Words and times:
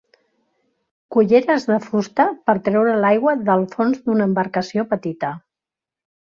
Culleres 1.15 1.67
de 1.71 1.77
fusta 1.83 2.25
per 2.47 2.55
a 2.61 2.63
treure 2.69 2.95
l'aigua 3.05 3.35
del 3.51 3.67
fons 3.75 4.01
d'una 4.09 4.29
embarcació 4.31 4.87
petita. 4.95 5.33